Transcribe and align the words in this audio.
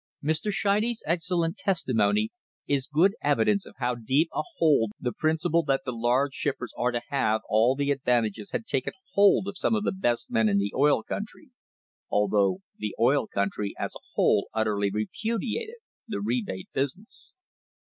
Mr. 0.23 0.51
Scheide's 0.51 1.03
excellent 1.05 1.57
testimony 1.57 2.31
is 2.65 2.87
good 2.91 3.13
evidence 3.21 3.67
of 3.67 3.75
how 3.77 3.93
deep 3.93 4.29
a 4.33 4.41
hold 4.57 4.93
the 4.99 5.11
principle 5.13 5.61
that 5.61 5.81
the 5.85 5.91
large 5.91 6.33
shippers 6.33 6.73
are 6.75 6.89
to 6.89 7.03
have 7.09 7.41
all 7.47 7.75
the 7.75 7.91
advantages 7.91 8.49
had 8.49 8.65
taken 8.65 8.93
hold 9.13 9.47
of 9.47 9.59
some 9.59 9.75
of 9.75 9.83
the 9.83 9.91
best 9.91 10.31
men 10.31 10.49
in 10.49 10.57
the 10.57 10.73
oil 10.75 11.03
country, 11.03 11.51
although 12.09 12.61
the 12.79 12.95
oil 12.99 13.27
country 13.27 13.75
as 13.77 13.93
a 13.93 14.01
whole 14.15 14.49
utterly 14.55 14.89
repudiated 14.89 15.75
the 16.07 16.19
"rebate 16.19 16.69
business." 16.73 17.35